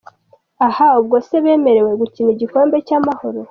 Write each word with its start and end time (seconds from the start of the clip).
ahaa 0.67 0.97
ubwose 1.01 1.33
bemerewe 1.43 1.91
gukina 2.01 2.29
igikombe 2.35 2.75
cy’amahoro. 2.87 3.39